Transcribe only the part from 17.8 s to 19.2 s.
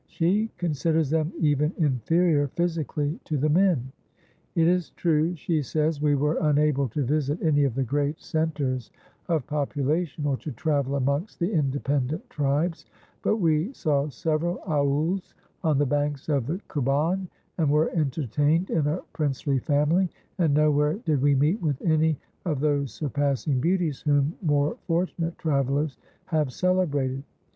entertained in a